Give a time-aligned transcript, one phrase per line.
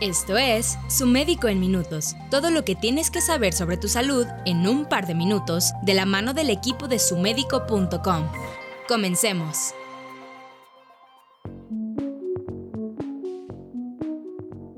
[0.00, 4.26] esto es Su Médico en Minutos, todo lo que tienes que saber sobre tu salud
[4.46, 8.28] en un par de minutos de la mano del equipo de sumedico.com.
[8.86, 9.74] Comencemos.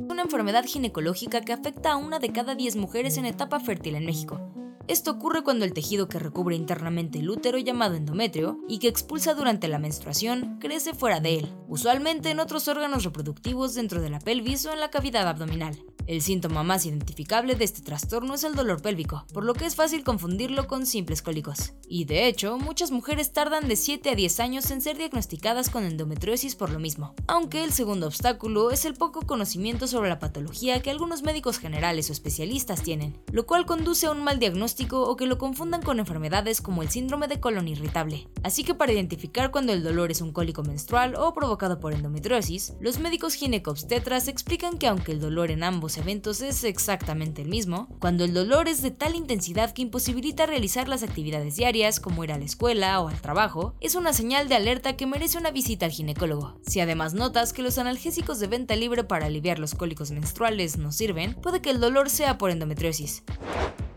[0.08, 4.06] Una enfermedad ginecológica que afecta a una de cada 10 mujeres en etapa fértil en
[4.06, 4.59] México
[4.90, 9.34] esto ocurre cuando el tejido que recubre internamente el útero llamado endometrio y que expulsa
[9.34, 14.18] durante la menstruación crece fuera de él, usualmente en otros órganos reproductivos dentro de la
[14.18, 15.78] pelvis o en la cavidad abdominal.
[16.10, 19.76] El síntoma más identificable de este trastorno es el dolor pélvico, por lo que es
[19.76, 21.72] fácil confundirlo con simples cólicos.
[21.88, 25.84] Y de hecho, muchas mujeres tardan de 7 a 10 años en ser diagnosticadas con
[25.84, 27.14] endometriosis por lo mismo.
[27.28, 32.10] Aunque el segundo obstáculo es el poco conocimiento sobre la patología que algunos médicos generales
[32.10, 35.98] o especialistas tienen, lo cual conduce a un mal diagnóstico o que lo confundan con
[35.98, 38.28] enfermedades como el síndrome de colon irritable.
[38.42, 42.74] Así que para identificar cuando el dolor es un cólico menstrual o provocado por endometriosis,
[42.80, 47.88] los médicos ginecobstetras explican que aunque el dolor en ambos eventos es exactamente el mismo,
[48.00, 52.32] cuando el dolor es de tal intensidad que imposibilita realizar las actividades diarias como ir
[52.32, 55.86] a la escuela o al trabajo, es una señal de alerta que merece una visita
[55.86, 56.58] al ginecólogo.
[56.66, 60.92] Si además notas que los analgésicos de venta libre para aliviar los cólicos menstruales no
[60.92, 63.22] sirven, puede que el dolor sea por endometriosis.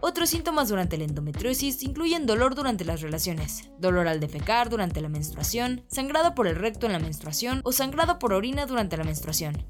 [0.06, 5.08] Otros síntomas durante la endometriosis incluyen dolor durante las relaciones, dolor al defecar durante la
[5.08, 9.66] menstruación, sangrado por el recto en la menstruación o sangrado por orina durante la menstruación.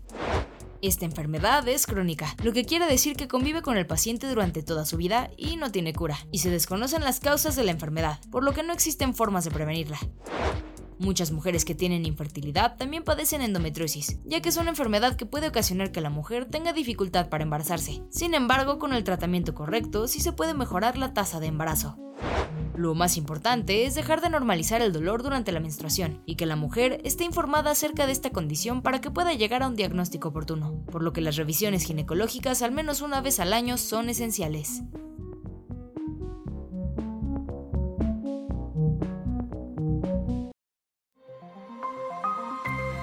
[0.81, 4.86] Esta enfermedad es crónica, lo que quiere decir que convive con el paciente durante toda
[4.88, 8.44] su vida y no tiene cura, y se desconocen las causas de la enfermedad, por
[8.44, 10.00] lo que no existen formas de prevenirla.
[11.03, 15.49] Muchas mujeres que tienen infertilidad también padecen endometriosis, ya que es una enfermedad que puede
[15.49, 18.02] ocasionar que la mujer tenga dificultad para embarazarse.
[18.09, 21.97] Sin embargo, con el tratamiento correcto sí se puede mejorar la tasa de embarazo.
[22.73, 26.55] Lo más importante es dejar de normalizar el dolor durante la menstruación y que la
[26.55, 30.85] mujer esté informada acerca de esta condición para que pueda llegar a un diagnóstico oportuno,
[30.89, 34.83] por lo que las revisiones ginecológicas al menos una vez al año son esenciales.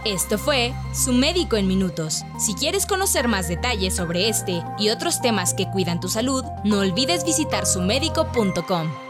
[0.04, 2.24] Esto fue Su Médico en Minutos.
[2.38, 6.78] Si quieres conocer más detalles sobre este y otros temas que cuidan tu salud, no
[6.78, 9.09] olvides visitar sumedico.com.